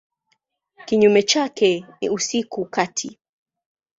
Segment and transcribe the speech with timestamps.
[0.85, 3.19] Kinyume chake ni usiku kati.